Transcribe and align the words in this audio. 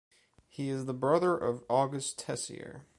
He 0.49 0.69
is 0.69 0.85
the 0.85 0.95
brother 0.95 1.37
of 1.37 1.61
August 1.69 2.17
Tessier. 2.17 2.87